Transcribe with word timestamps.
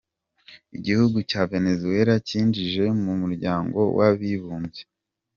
Igihugu 0.77 1.17
cya 1.29 1.41
Venezuela 1.51 2.13
cyinjije 2.27 2.83
mu 3.03 3.13
muryango 3.21 3.79
w’abibumbye. 3.97 4.81